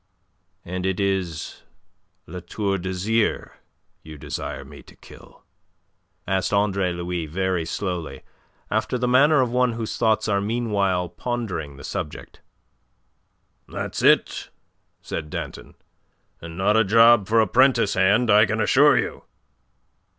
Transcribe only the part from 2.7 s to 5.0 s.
d'Azyr you desire me to